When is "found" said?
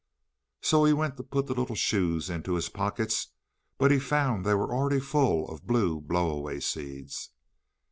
3.99-4.43